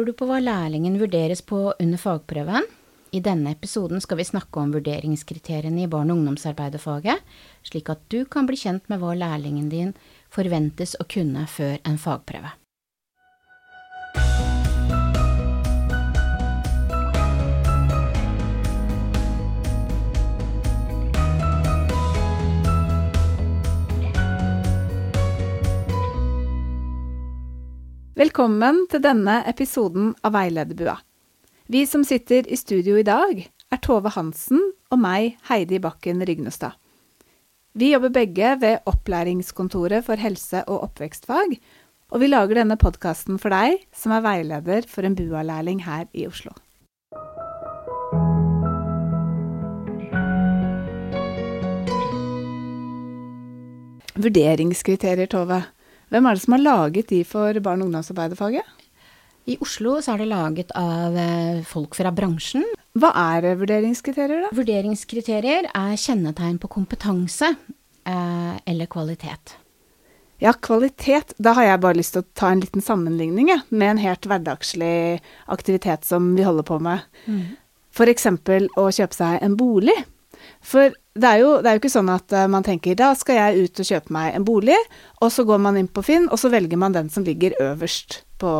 [0.00, 2.64] Lurer du på hva lærlingen vurderes på under fagprøven?
[3.12, 7.20] I denne episoden skal vi snakke om vurderingskriteriene i barne- og ungdomsarbeiderfaget,
[7.68, 9.92] slik at du kan bli kjent med hva lærlingen din
[10.32, 12.54] forventes å kunne før en fagprøve.
[28.20, 30.92] Velkommen til denne episoden av Veilederbua.
[31.72, 33.38] Vi som sitter i studio i dag,
[33.72, 34.60] er Tove Hansen
[34.92, 36.74] og meg, Heidi Bakken Rygnestad.
[37.72, 41.56] Vi jobber begge ved Opplæringskontoret for helse- og oppvekstfag,
[42.12, 46.28] og vi lager denne podkasten for deg som er veileder for en BUA-lærling her i
[46.28, 46.52] Oslo.
[54.20, 55.64] Vurderingskriterier, Tove.
[56.10, 58.76] Hvem er det som har laget de for barne- og ungdomsarbeiderfaget?
[59.50, 62.66] I Oslo så er det laget av eh, folk fra bransjen.
[62.98, 64.50] Hva er vurderingskriterier, da?
[64.54, 69.56] Vurderingskriterier er kjennetegn på kompetanse eh, eller kvalitet.
[70.40, 71.34] Ja, kvalitet.
[71.38, 74.28] Da har jeg bare lyst til å ta en liten sammenligning jeg, med en helt
[74.28, 75.20] hverdagslig
[75.52, 77.04] aktivitet som vi holder på med.
[77.26, 77.58] Mm.
[77.92, 78.26] F.eks.
[78.80, 79.96] å kjøpe seg en bolig.
[80.64, 83.38] For det er, jo, det er, jo, ikke sånn at uh, man tenker da skal
[83.40, 84.78] jeg ut og kjøpe meg en bolig,
[85.18, 88.20] og så går man inn på Finn, og så velger man den som ligger øverst
[88.38, 88.52] på,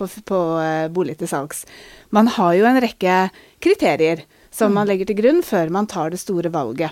[0.00, 1.62] på, på uh, bolig til salgs.
[2.10, 3.18] Man har jo en rekke
[3.62, 4.80] kriterier som mm.
[4.80, 6.90] man legger til grunn før man tar det store valget.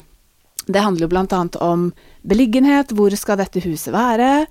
[0.70, 1.42] Det handler jo bl.a.
[1.64, 1.88] om
[2.22, 4.46] beliggenhet, hvor skal dette huset være,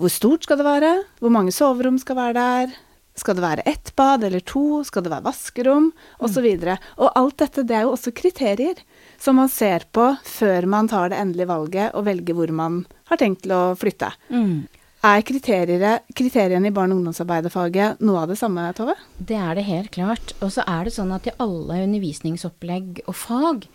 [0.00, 2.74] hvor stort skal det være, hvor mange soverom skal være der,
[3.14, 4.82] skal det være ett bad eller to?
[4.86, 5.90] Skal det være vaskerom?
[6.18, 6.46] Osv.
[6.50, 8.80] Og, så og alt dette det er jo også kriterier
[9.22, 13.20] som man ser på før man tar det endelige valget og velger hvor man har
[13.20, 14.10] tenkt til å flytte.
[14.34, 14.66] Mm.
[15.04, 18.94] Er kriteriene i barne- og ungdomsarbeiderfaget noe av det samme, Tove?
[19.18, 20.32] Det er det helt klart.
[20.40, 23.66] Og så er det sånn at i alle undervisningsopplegg og fag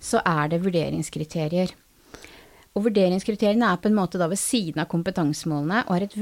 [0.00, 1.74] så er det vurderingskriterier.
[2.72, 6.16] Og vurderingskriteriene er på en måte da ved siden av kompetansemålene og er et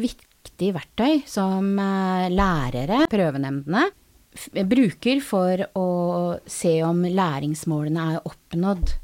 [0.46, 3.88] viktig verktøy som eh, lærere, prøvenemndene,
[4.68, 5.88] bruker for å
[6.44, 8.96] se om læringsmålene er oppnådd.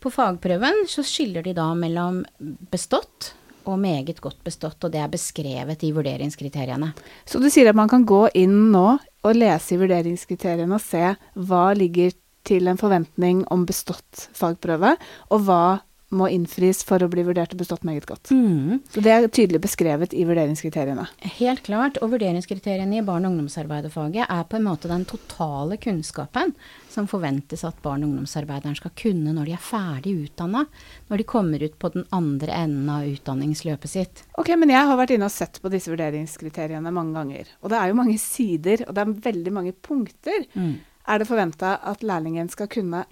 [0.00, 2.22] På fagprøven så skiller de da mellom
[2.70, 3.34] bestått
[3.66, 6.92] og meget godt bestått, og det er beskrevet i vurderingskriteriene.
[7.26, 11.16] Så du sier at man kan gå inn nå og lese i vurderingskriteriene og se
[11.34, 12.14] hva ligger
[12.46, 14.94] til en forventning om bestått fagprøve,
[15.34, 15.80] og hva
[16.16, 18.30] må innfris for å bli vurdert og bestått meget godt.
[18.34, 18.80] Mm.
[18.92, 21.06] Så det er tydelig beskrevet i vurderingskriteriene.
[21.38, 22.00] Helt klart.
[22.02, 26.54] Og vurderingskriteriene i barne- og ungdomsarbeiderfaget er på en måte den totale kunnskapen
[26.90, 30.64] som forventes at barne- og ungdomsarbeideren skal kunne når de er ferdig utdanna.
[31.10, 34.24] Når de kommer ut på den andre enden av utdanningsløpet sitt.
[34.40, 37.56] Ok, men jeg har vært inne og sett på disse vurderingskriteriene mange ganger.
[37.62, 40.46] Og det er jo mange sider, og det er veldig mange punkter.
[40.54, 40.76] Mm.
[41.06, 43.04] Er det forventa at lærlingen skal kunne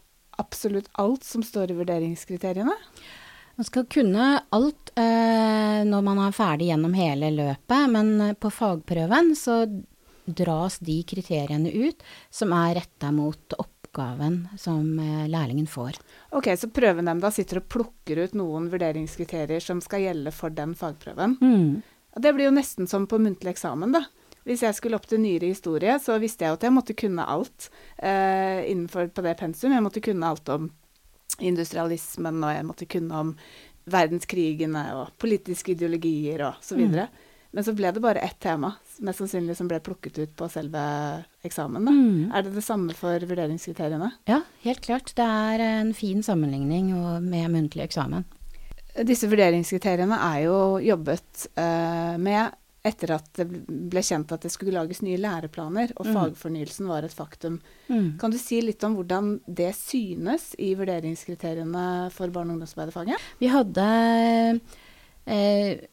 [0.44, 2.76] absolutt alt som står i vurderingskriteriene?
[3.56, 8.50] Man skal kunne alt eh, når man er ferdig gjennom hele løpet, men eh, på
[8.50, 9.62] fagprøven så
[10.24, 12.02] dras de kriteriene ut
[12.34, 16.00] som er retta mot oppgaven som eh, lærlingen får.
[16.34, 21.38] Ok, Så prøvenemnda sitter og plukker ut noen vurderingskriterier som skal gjelde for den fagprøven.
[21.38, 21.82] Mm.
[22.16, 24.04] Det blir jo nesten som på muntlig eksamen, da.
[24.44, 27.70] Hvis jeg skulle opp til nyere historie, så visste jeg at jeg måtte kunne alt
[27.96, 29.72] eh, innenfor på det pensum.
[29.72, 30.68] Jeg måtte kunne alt om
[31.40, 33.36] industrialismen, og jeg måtte kunne om
[33.90, 37.08] verdenskrigene og politiske ideologier og så videre.
[37.08, 37.30] Mm.
[37.54, 38.72] Men så ble det bare ett tema,
[39.06, 40.80] mest sannsynlig som ble plukket ut på selve
[41.46, 41.86] eksamen.
[41.86, 42.32] Mm.
[42.34, 44.10] Er det det samme for vurderingskriteriene?
[44.26, 45.12] Ja, helt klart.
[45.14, 46.90] Det er en fin sammenligning
[47.22, 48.26] med muntlig eksamen.
[49.06, 54.74] Disse vurderingskriteriene er jo jobbet eh, med etter at det ble kjent at det skulle
[54.76, 56.12] lages nye læreplaner, og mm.
[56.18, 57.56] fagfornyelsen var et faktum.
[57.88, 58.18] Mm.
[58.20, 63.24] Kan du si litt om hvordan det synes i vurderingskriteriene for barne- og ungdomsarbeiderfaget?
[63.40, 63.88] Vi hadde
[65.24, 65.86] eh,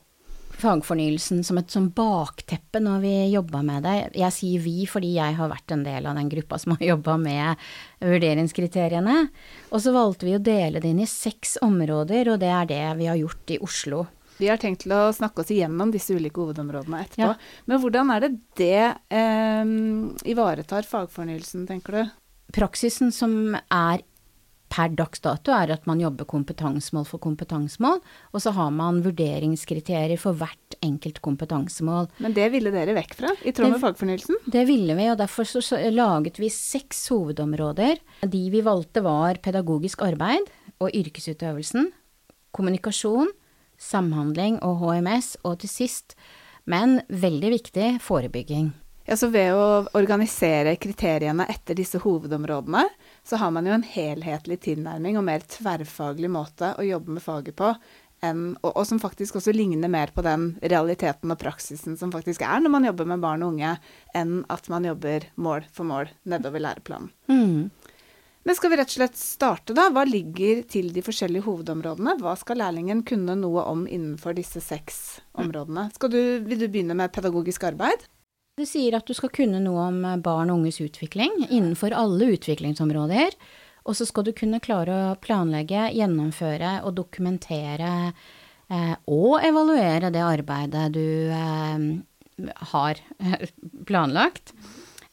[0.62, 3.98] fagfornyelsen som et sånn bakteppe når vi jobba med det.
[4.20, 7.18] Jeg sier vi fordi jeg har vært en del av den gruppa som har jobba
[7.22, 7.68] med
[8.04, 9.18] vurderingskriteriene.
[9.72, 12.84] Og så valgte vi å dele det inn i seks områder, og det er det
[13.00, 14.10] vi har gjort i Oslo.
[14.40, 17.34] Vi har tenkt til å snakke oss igjennom disse ulike hovedområdene etterpå.
[17.34, 17.66] Ja.
[17.70, 19.76] Men hvordan er det det eh,
[20.34, 22.16] ivaretar fagfornyelsen, tenker du?
[22.56, 24.02] Praksisen som er
[24.72, 28.00] per dags dato, er at man jobber kompetansemål for kompetansemål,
[28.32, 32.08] og så har man vurderingskriterier for hvert enkelt kompetansemål.
[32.24, 34.40] Men det ville dere vekk fra, i tråd med fagfornyelsen?
[34.54, 38.00] Det ville vi, og derfor så, så laget vi seks hovedområder.
[38.24, 40.48] De vi valgte var pedagogisk arbeid
[40.82, 41.92] og yrkesutøvelsen,
[42.56, 43.30] kommunikasjon,
[43.82, 46.16] samhandling og HMS, og til sist,
[46.70, 48.72] men veldig viktig, forebygging.
[49.10, 52.86] Ja, så ved å organisere kriteriene etter disse hovedområdene,
[53.26, 57.58] så har man jo en helhetlig tilnærming og mer tverrfaglig måte å jobbe med faget
[57.58, 57.74] på,
[58.22, 62.44] enn, og, og, som faktisk også ligner mer på den realiteten og praksisen som faktisk
[62.46, 63.74] er når man jobber med barn og unge,
[64.18, 67.10] enn at man jobber mål for mål nedover læreplanen.
[67.32, 67.72] Mm.
[68.44, 69.90] Men skal vi rett og slett starte, da?
[69.94, 72.16] Hva ligger til de forskjellige hovedområdene?
[72.24, 75.90] Hva skal lærlingen kunne noe om innenfor disse seks områdene?
[76.10, 78.08] Du, vil du begynne med pedagogisk arbeid?
[78.58, 83.38] Det sier at du skal kunne noe om barn og unges utvikling innenfor alle utviklingsområder.
[83.86, 90.22] Og så skal du kunne klare å planlegge, gjennomføre og dokumentere eh, og evaluere det
[90.26, 91.88] arbeidet du eh,
[92.74, 93.02] har
[93.90, 94.54] planlagt.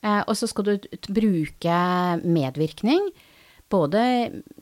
[0.05, 1.81] Eh, og så skal du bruke
[2.23, 3.11] medvirkning.
[3.69, 4.01] Både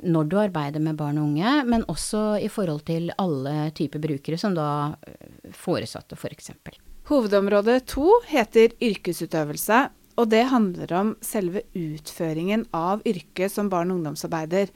[0.02, 4.38] når du arbeider med barn og unge, men også i forhold til alle typer brukere,
[4.40, 6.50] som da eh, foresatte, f.eks.
[6.66, 9.84] For Hovedområde to heter yrkesutøvelse,
[10.16, 14.72] og det handler om selve utføringen av yrket som barne- og ungdomsarbeider.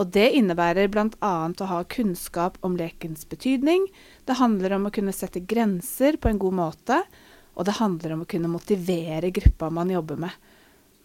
[0.00, 1.34] Og det innebærer bl.a.
[1.52, 3.84] å ha kunnskap om lekens betydning,
[4.26, 7.02] det handler om å kunne sette grenser på en god måte,
[7.54, 10.34] og det handler om å kunne motivere gruppa man jobber med.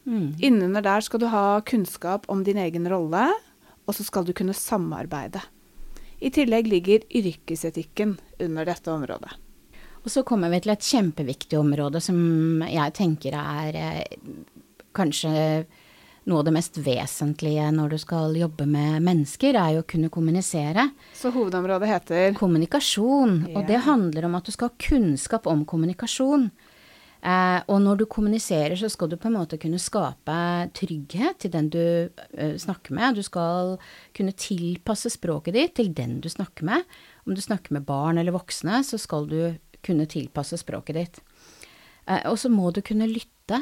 [0.09, 0.33] Mm.
[0.41, 3.27] Innunder der skal du ha kunnskap om din egen rolle,
[3.85, 5.41] og så skal du kunne samarbeide.
[6.19, 9.31] I tillegg ligger yrkesetikken under dette området.
[10.03, 14.17] Og så kommer vi til et kjempeviktig område som jeg tenker er eh,
[14.95, 15.33] kanskje
[16.29, 20.11] noe av det mest vesentlige når du skal jobbe med mennesker, er jo å kunne
[20.13, 20.89] kommunisere.
[21.17, 23.39] Så hovedområdet heter Kommunikasjon.
[23.47, 23.55] Yeah.
[23.57, 26.49] Og det handler om at du skal ha kunnskap om kommunikasjon.
[27.19, 30.35] Eh, og når du kommuniserer, så skal du på en måte kunne skape
[30.77, 33.19] trygghet til den du eh, snakker med.
[33.19, 33.75] Du skal
[34.15, 36.85] kunne tilpasse språket ditt til den du snakker med.
[37.27, 39.41] Om du snakker med barn eller voksne, så skal du
[39.83, 41.19] kunne tilpasse språket ditt.
[42.07, 43.59] Eh, og så må du kunne lytte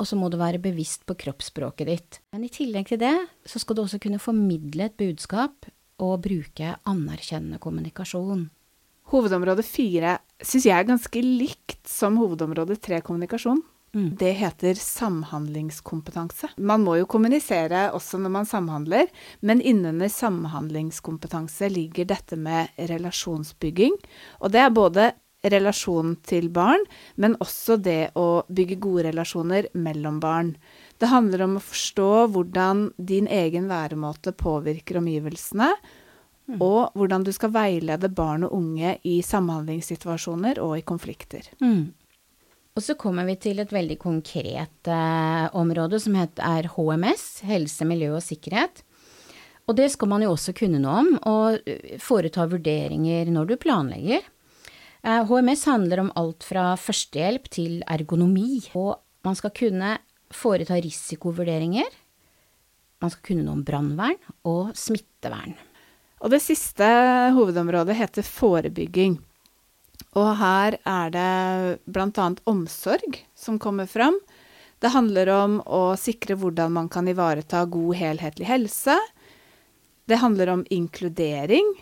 [0.00, 2.18] og så må du være bevisst på kroppsspråket ditt.
[2.34, 3.14] Men i tillegg til det,
[3.46, 5.68] så skal du også kunne formidle et budskap
[6.02, 8.48] og bruke anerkjennende kommunikasjon.
[9.12, 13.60] Hovedområde fire syns jeg er ganske likt som hovedområde tre kommunikasjon.
[13.92, 14.14] Mm.
[14.16, 16.48] Det heter samhandlingskompetanse.
[16.56, 19.10] Man må jo kommunisere også når man samhandler,
[19.44, 23.98] men innunder samhandlingskompetanse ligger dette med relasjonsbygging.
[24.40, 25.10] Og det er både
[25.42, 26.84] relasjon til barn,
[27.16, 30.54] men også det å bygge gode relasjoner mellom barn.
[30.98, 35.72] Det handler om å forstå hvordan din egen væremåte påvirker omgivelsene,
[36.46, 36.60] mm.
[36.60, 41.50] og hvordan du skal veilede barn og unge i samhandlingssituasjoner og i konflikter.
[41.62, 41.90] Mm.
[42.72, 48.14] Og så kommer vi til et veldig konkret eh, område som heter HMS, helse, miljø
[48.16, 48.80] og sikkerhet.
[49.68, 54.24] Og det skal man jo også kunne noe om, og foreta vurderinger når du planlegger.
[55.02, 59.96] HMS eh, handler om alt fra førstehjelp til ergonomi, og man skal kunne
[60.32, 61.90] foreta risikovurderinger.
[63.02, 65.56] Man skal kunne noe om brannvern og smittevern.
[66.22, 66.86] Og det siste
[67.34, 69.18] hovedområdet heter forebygging.
[70.14, 72.28] Og her er det bl.a.
[72.46, 74.20] omsorg som kommer fram.
[74.82, 78.94] Det handler om å sikre hvordan man kan ivareta god helhetlig helse.
[80.06, 81.74] Det handler om inkludering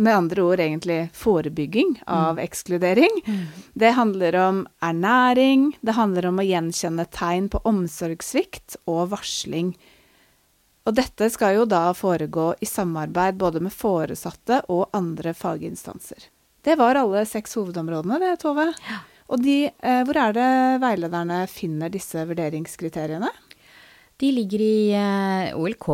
[0.00, 2.42] med andre ord egentlig forebygging av mm.
[2.44, 3.20] ekskludering.
[3.26, 3.44] Mm.
[3.74, 9.74] Det handler om ernæring, det handler om å gjenkjenne tegn på omsorgssvikt og varsling.
[10.88, 16.30] Og dette skal jo da foregå i samarbeid både med foresatte og andre faginstanser.
[16.64, 18.70] Det var alle seks hovedområdene, det, Tove.
[18.88, 19.02] Ja.
[19.30, 20.48] Og de, eh, hvor er det
[20.82, 23.30] veilederne finner disse vurderingskriteriene?
[24.20, 25.86] De ligger i eh, OLK,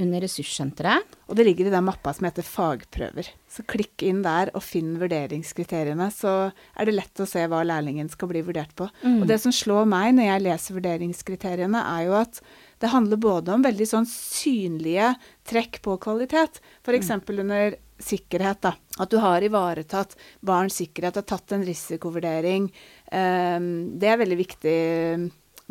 [0.00, 1.16] under ressurssenteret.
[1.28, 3.28] Og det ligger i den mappa som heter fagprøver.
[3.50, 8.08] Så klikk inn der og finn vurderingskriteriene, så er det lett å se hva lærlingen
[8.12, 8.88] skal bli vurdert på.
[9.04, 9.18] Mm.
[9.20, 12.40] Og det som slår meg når jeg leser vurderingskriteriene, er jo at
[12.80, 15.12] det handler både om veldig sånn synlige
[15.48, 17.12] trekk på kvalitet, f.eks.
[17.20, 17.44] Mm.
[17.44, 18.74] under sikkerhet, da.
[19.00, 22.68] At du har ivaretatt barns sikkerhet har tatt en risikovurdering.
[23.12, 24.78] Um, det er veldig viktig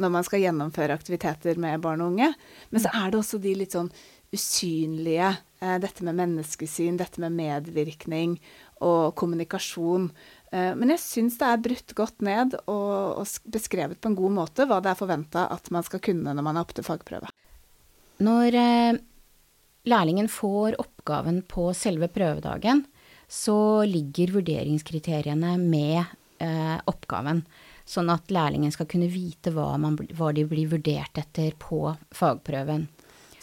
[0.01, 2.31] når man skal gjennomføre aktiviteter med barn og unge.
[2.71, 3.91] Men så er det også de litt sånn
[4.33, 5.35] usynlige.
[5.61, 8.37] Eh, dette med menneskesyn, dette med medvirkning
[8.83, 10.09] og kommunikasjon.
[10.51, 14.37] Eh, men jeg syns det er brutt godt ned og, og, beskrevet på en god
[14.41, 17.31] måte hva det er forventa at man skal kunne når man er oppe til fagprøve.
[18.23, 19.01] Når eh,
[19.89, 22.85] lærlingen får oppgaven på selve prøvedagen,
[23.27, 26.03] så ligger vurderingskriteriene med
[26.43, 27.41] eh, oppgaven
[27.85, 31.85] sånn at lærlingen skal kunne vite hva, man, hva, de blir vurdert etter på
[32.15, 32.87] fagprøven.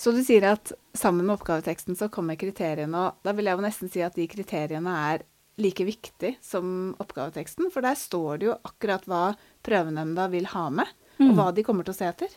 [0.00, 3.66] Så du sier at sammen med oppgaveteksten så kommer kriteriene, og da vil jeg jo
[3.66, 5.26] nesten si at de kriteriene er
[5.60, 9.24] like viktig som oppgaveteksten, for der står det jo akkurat hva
[9.66, 10.88] prøvenemnda vil ha med,
[11.20, 12.32] og hva de kommer til å se etter.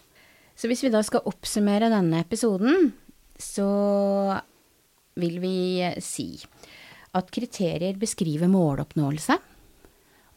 [0.60, 2.92] Så hvis vi da skal oppsummere denne episoden,
[3.40, 3.70] så
[5.20, 5.56] vil vi
[6.04, 6.28] si
[7.16, 9.38] at kriterier beskriver måloppnåelse.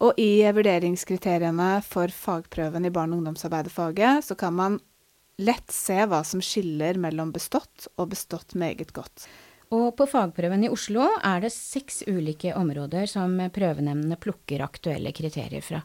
[0.04, 4.78] Og i vurderingskriteriene for fagprøven i barne- og ungdomsarbeiderfaget så kan man
[5.40, 9.26] lett se hva som skiller mellom bestått og bestått meget godt.
[9.74, 15.64] Og på fagprøven i Oslo er det seks ulike områder som prøvenemndene plukker aktuelle kriterier
[15.64, 15.82] fra.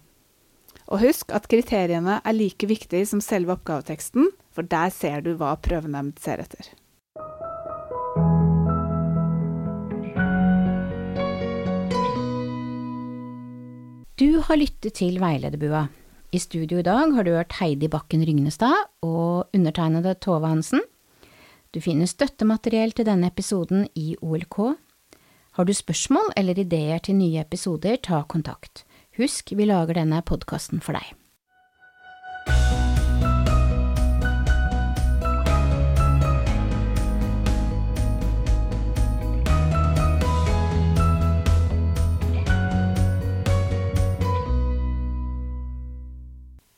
[0.92, 5.56] Og husk at kriteriene er like viktige som selve oppgaveteksten, for der ser du hva
[5.56, 6.68] prøvenemnd ser etter.
[14.48, 15.86] Har lyttet til Veilederbua.
[16.32, 20.82] I studio i dag har du hørt Heidi Bakken Rygnestad og undertegnede Tove Hansen.
[21.72, 24.58] Du finner støttemateriell til denne episoden i OLK.
[25.60, 28.86] Har du spørsmål eller ideer til nye episoder, ta kontakt.
[29.20, 31.21] Husk, vi lager denne podkasten for deg.